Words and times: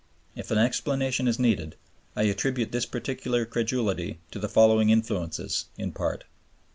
If 0.35 0.49
an 0.49 0.57
explanation 0.57 1.27
is 1.27 1.37
needed, 1.37 1.75
I 2.15 2.23
attribute 2.23 2.71
this 2.71 2.87
particular 2.87 3.45
credulity 3.45 4.17
to 4.31 4.39
the 4.39 4.49
following 4.49 4.89
influences 4.89 5.65
in 5.77 5.91
part. 5.91 6.23